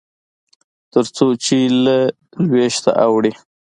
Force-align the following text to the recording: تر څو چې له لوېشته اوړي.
تر 0.93 1.05
څو 1.15 1.27
چې 1.45 1.57
له 1.85 1.97
لوېشته 2.47 2.91
اوړي. 3.05 3.33